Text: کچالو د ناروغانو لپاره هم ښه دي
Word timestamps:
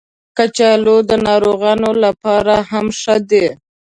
کچالو 0.37 0.95
د 1.09 1.11
ناروغانو 1.27 1.89
لپاره 2.03 2.55
هم 2.69 2.85
ښه 2.99 3.15
دي 3.29 3.45